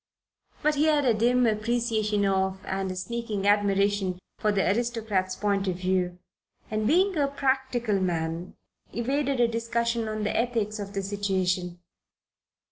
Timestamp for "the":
4.51-4.65, 10.23-10.35, 10.93-11.03